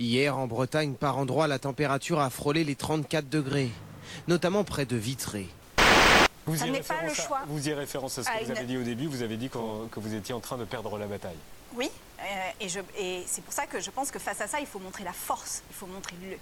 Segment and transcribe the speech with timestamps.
[0.00, 3.70] Hier, en Bretagne, par endroits, la température a frôlé les 34 degrés,
[4.28, 5.48] notamment près de Vitré.
[6.46, 7.40] Vous Ça y pas référence le à- choix.
[7.46, 9.06] Vous y référence à ce À que vous une- avez dit au début.
[9.06, 9.58] Vous avez dit que
[10.00, 11.36] vous étiez en train de perdre la bataille.
[11.74, 12.22] Oui, euh,
[12.60, 14.78] et, je- et c'est pour ça que je pense que face à ça, il faut
[14.78, 16.36] montrer la force, il faut montrer le...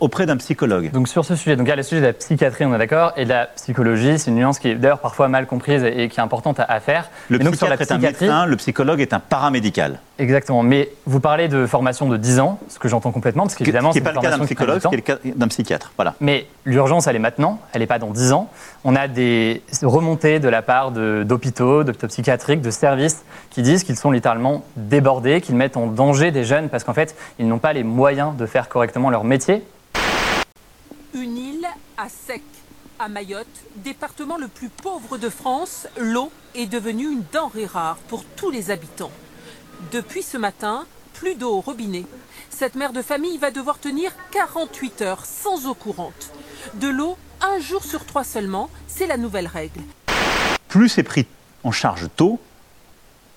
[0.00, 0.90] auprès d'un psychologue.
[0.92, 2.78] Donc sur ce sujet, donc il y a le sujet de la psychiatrie, on est
[2.78, 6.08] d'accord, et de la psychologie, c'est une nuance qui est d'ailleurs parfois mal comprise et,
[6.08, 7.10] qui est importante à, à faire.
[7.28, 9.98] Le sur la psychiatre est un médecin, le psychologue est un paramédical.
[10.18, 10.62] exactement.
[10.62, 14.00] Mais vous parlez de formation de 10 ans, ce que j'entends complètement, parce qu'évidemment c'est
[14.00, 14.92] pas une le cas d'un psychologue, ce qui temps.
[14.92, 15.92] est le cas d'un psychiatre.
[15.96, 16.14] Voilà.
[16.20, 18.50] Mais l'urgence, elle est maintenant, elle n'est pas dans 10 ans.
[18.84, 23.96] On a des remontées de la part d'hôpitaux, d'hôpitaux psychiatriques, de services qui disent qu'ils
[23.96, 27.72] sont littéralement débordés, qu'ils mettent en danger des jeunes parce qu'en fait, ils n'ont pas
[27.72, 29.62] les moyens de faire correctement leur métier.
[31.96, 32.42] À sec.
[32.98, 38.24] À Mayotte, département le plus pauvre de France, l'eau est devenue une denrée rare pour
[38.24, 39.12] tous les habitants.
[39.92, 42.04] Depuis ce matin, plus d'eau au robinet.
[42.50, 46.32] Cette mère de famille va devoir tenir 48 heures sans eau courante.
[46.74, 49.80] De l'eau un jour sur trois seulement, c'est la nouvelle règle.
[50.66, 51.26] Plus c'est pris
[51.62, 52.40] en charge tôt,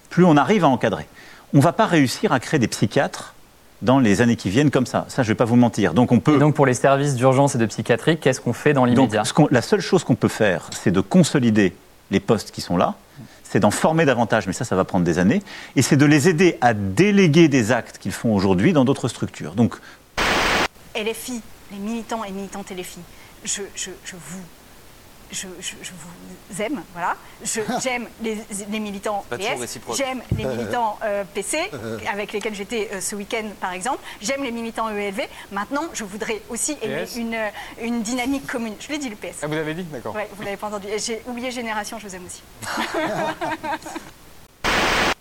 [0.09, 1.07] plus on arrive à encadrer.
[1.53, 3.35] On ne va pas réussir à créer des psychiatres
[3.81, 5.05] dans les années qui viennent comme ça.
[5.07, 5.93] Ça, je ne vais pas vous mentir.
[5.93, 6.35] Donc on peut.
[6.35, 9.23] Et donc pour les services d'urgence et de psychiatrie, qu'est-ce qu'on fait dans Donc, l'immédiat
[9.51, 11.75] la seule chose qu'on peut faire, c'est de consolider
[12.11, 12.95] les postes qui sont là,
[13.43, 15.41] c'est d'en former davantage, mais ça, ça va prendre des années,
[15.75, 19.53] et c'est de les aider à déléguer des actes qu'ils font aujourd'hui dans d'autres structures.
[19.53, 19.75] Donc,
[20.95, 23.03] Et les filles, les militants et militantes et les filles,
[23.43, 24.41] je, je, je vous...
[25.31, 27.15] Je, je- je vous aime, voilà.
[27.43, 28.37] Je- J'aime les,
[28.69, 31.69] les militants PS, j'aime les militants euh, PC,
[32.11, 35.21] avec lesquels j'étais euh, ce week-end par exemple, j'aime les militants ELV.
[35.51, 37.49] Maintenant, je voudrais aussi aimer une, euh,
[37.81, 38.75] une dynamique commune.
[38.79, 39.39] Je l'ai dit le PS.
[39.43, 40.15] Ah, vous l'avez dit D'accord.
[40.15, 40.87] Ouais, vous l'avez pas entendu.
[40.97, 42.41] J'ai oublié Génération, je vous aime aussi.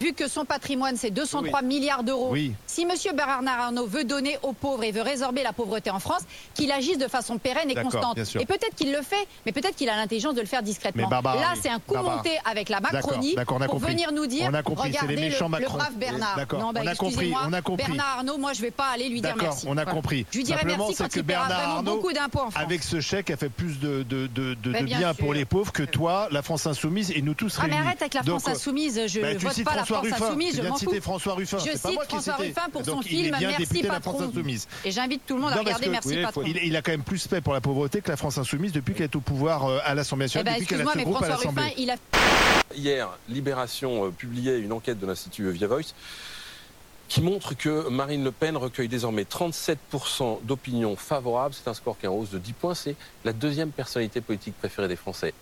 [0.00, 2.52] Vu que son patrimoine, c'est 203 milliards d'euros, Oui.
[2.66, 2.90] si M.
[3.16, 6.22] Bernard Arnault veut donner aux pauvres et veut résorber la pauvreté en France,
[6.54, 8.18] qu'il agisse de façon pérenne et constante.
[8.18, 11.04] Et peut-être qu'il le fait, mais peut-être qu'il a l'intelligence de le faire discrètement.
[11.04, 12.16] Mais Barbara, Là, c'est un coup Barbara.
[12.16, 13.92] monté avec la Macronie pour compris.
[13.92, 16.36] venir nous dire On a compris, c'est regardez les méchants le, le brave Bernard.
[16.52, 17.86] Non, bah, on a compris, excusez-moi, on a compris.
[17.86, 19.66] Bernard Arnault, moi, je vais pas aller lui dire merci.
[19.68, 20.26] on a compris.
[20.30, 22.50] Je lui dirais Simplement, merci quand que il paiera Bernard vraiment Arnault, beaucoup d'impôts en
[22.50, 22.62] France.
[22.62, 25.44] Avec ce chèque, a fait plus de, de, de, de- Ben, de bien pour les
[25.46, 28.40] pauvres que toi, la France Insoumise et nous tous Ah mais arrête avec la Donc,
[28.40, 30.26] France Insoumise, je bah, tu vote pas la François France Ruffin.
[30.26, 30.86] Insoumise, Tu je viens m'en de fous.
[30.90, 31.58] citer François Ruffin.
[31.58, 32.34] Je cite François.
[32.36, 34.00] Ruffin pour Donc, son film bien Merci patron.
[34.12, 34.68] France Insoumise.
[34.84, 36.42] Et j'invite tout le monde à regarder que- Merci oui, patron.
[36.46, 38.94] il, il a quand même plus fait pour la pauvreté que la France Insoumise depuis
[38.94, 41.90] qu'elle est au pouvoir euh, à l'Assemblée Eh nationale, ben, excuse-moi, mais François Ruffin, il
[41.90, 41.96] a
[42.74, 45.94] Hier, Libération euh, publiait une enquête de l'Institut Via Voice
[47.08, 51.54] qui montre que Marine Le Pen recueille désormais 37% d'opinions favorables.
[51.54, 52.74] C'est un score qui est en hausse de 10 points.
[52.74, 55.34] C'est la deuxième personnalité politique préférée des Français.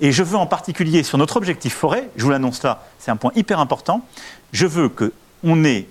[0.00, 3.16] et je veux en particulier sur notre objectif forêt, je vous l'annonce là, c'est un
[3.16, 4.04] point hyper important,
[4.52, 5.86] je veux qu'on ait,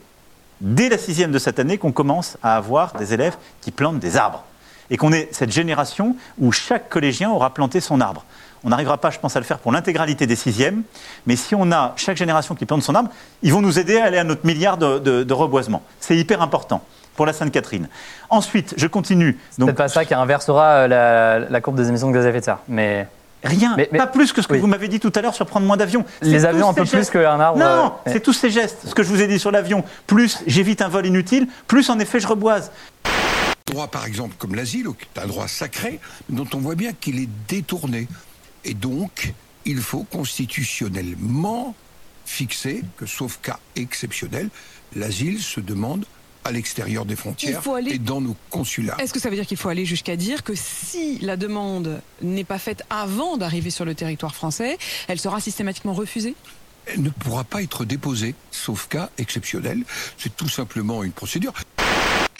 [0.60, 4.18] dès la sixième de cette année, qu'on commence à avoir des élèves qui plantent des
[4.18, 4.44] arbres.
[4.92, 8.24] Et qu'on ait cette génération où chaque collégien aura planté son arbre.
[8.64, 10.84] On n'arrivera pas, je pense, à le faire pour l'intégralité des sixièmes,
[11.26, 13.10] mais si on a chaque génération qui plante son arbre,
[13.42, 15.82] ils vont nous aider à aller à notre milliard de, de- de reboisement.
[16.00, 16.84] C'est hyper important
[17.16, 17.88] pour la Sainte-Catherine.
[18.30, 19.40] Ensuite, je continue.
[19.50, 22.30] C'est peut-être pas ça qui inversera euh, la, la courbe des émissions de gaz à
[22.30, 22.60] effet de serre.
[22.68, 23.08] Mais
[23.44, 24.60] Rien, Mais- mais- pas plus que ce que oui.
[24.60, 26.06] vous m'avez dit tout à l'heure sur prendre moins d'avions.
[26.22, 28.88] Les avions, un peu plus qu'un arbre, Non, euh, c'est tous ces gestes.
[28.88, 31.98] Ce que je vous ai dit sur l'avion, plus j'évite un vol inutile, plus en
[31.98, 32.72] effet je reboise.
[33.66, 36.00] Droit, par exemple, comme l'asile, qui est un droit sacré,
[36.30, 38.08] dont on voit bien qu'il est détourné.
[38.66, 39.34] Et donc,
[39.66, 41.76] il faut constitutionnellement
[42.26, 44.50] fixer que, sauf cas exceptionnel,
[44.96, 46.06] l'asile se demande
[46.44, 48.98] à l'extérieur des frontières aller- et dans nos consulats.
[49.00, 52.44] Est-ce que ça veut dire qu'il faut aller jusqu'à dire que si la demande n'est
[52.44, 56.36] pas faite avant d'arriver sur le territoire français, elle sera systématiquement refusée?
[56.88, 59.84] Elle ne pourra pas être déposée, sauf cas exceptionnel.
[60.18, 61.54] C'est tout simplement une procédure.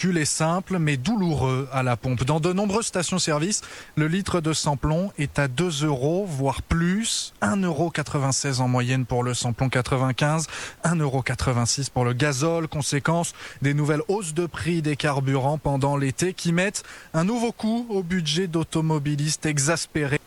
[0.02, 2.24] Est simple mais douloureux à la pompe.
[2.24, 3.60] Dans de nombreuses stations-service,
[3.94, 7.32] le litre de samplon est à 2 euros, voire plus.
[7.40, 10.48] 1,96 euros en moyenne pour le samplon 95,
[10.84, 11.22] 1,86 euros
[11.94, 12.66] pour le gazole.
[12.66, 13.32] Conséquence
[13.62, 16.82] des nouvelles hausses de prix des carburants pendant l'été qui mettent
[17.14, 20.18] un nouveau coup au budget d'automobilistes exaspérés.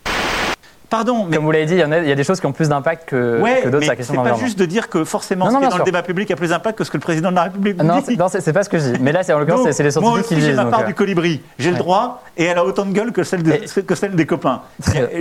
[0.95, 2.45] Pardon, mais comme vous l'avez dit, il y, a, il y a des choses qui
[2.45, 5.45] ont plus d'impact que, ouais, que d'autres sur la pas juste de dire que forcément
[5.45, 5.85] Non, ce non, qui est dans sûr.
[5.85, 7.99] le débat public a plus d'impact que ce que le président de la République Non,
[7.99, 8.17] dit.
[8.17, 8.99] non, c'est pas ce que je dis.
[9.01, 10.55] Mais là, c'est en l'occurrence, c'est- les moi scientifiques aussi, qui j'ai disent.
[10.55, 13.11] ma donc, part euh, du colibri, j'ai le droit, et elle a autant de gueule
[13.11, 14.61] que celle, de- Mais- que celle des copains.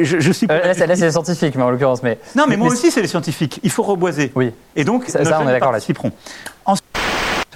[0.03, 2.03] Je, je suis Euh, là, c'est les scientifiques, mais en l'occurrence.
[2.03, 3.59] Mais, Non, mais moi aussi, c'est les scientifiques.
[3.65, 4.31] Il faut reboiser.
[4.37, 4.53] Oui.
[4.76, 5.94] Et donc, Ça- on est d'accord là-dessus.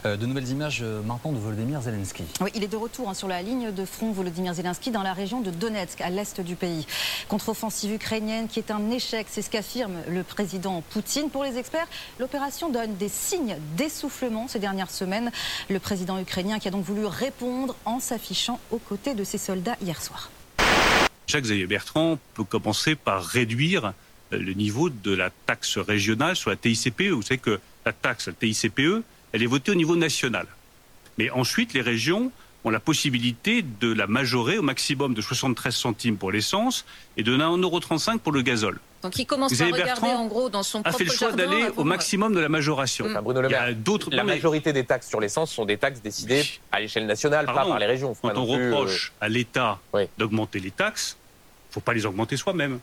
[0.08, 2.24] Euh, de nouvelles images euh, maintenant de Volodymyr Zelensky.
[2.40, 5.12] Oui, il est de retour hein, sur la ligne de front Volodymyr Zelensky dans la
[5.12, 6.86] région de Donetsk, à l'est du pays.
[7.28, 11.30] Contre-offensive ukrainienne qui est un échec, c'est ce qu'affirme le président Poutine.
[11.30, 11.86] Pour les experts,
[12.18, 15.30] l'opération donne des signes d'essoufflement ces dernières semaines.
[15.68, 19.76] Le président ukrainien qui a donc voulu répondre en s'affichant aux côtés de ses soldats
[19.82, 20.30] hier soir.
[21.26, 23.92] Jacques-Xavier Bertrand peut commencer par réduire
[24.32, 27.10] euh, le niveau de la taxe régionale sur la TICPE.
[27.10, 29.02] Vous savez que la taxe, la TICPE,
[29.32, 30.46] elle est votée au niveau national.
[31.18, 32.30] Mais ensuite, les régions
[32.64, 36.84] ont la possibilité de la majorer au maximum de 73 centimes pour l'essence
[37.16, 38.78] et de 1,35€ pour le gazole.
[39.02, 41.12] Donc il commence Xavier par regarder Bertrand en gros dans son a propre fait le
[41.12, 43.08] choix d'aller au maximum de la majoration.
[43.08, 43.20] Mm.
[43.22, 45.76] Bruno Le Il y a Maire, d'autres la majorité des taxes sur l'essence sont des
[45.76, 48.16] taxes décidées à l'échelle nationale, pas par les régions.
[48.20, 49.78] Quand on plus, euh, reproche à l'État
[50.18, 52.80] d'augmenter les taxes, il ne faut pas les augmenter soi-même.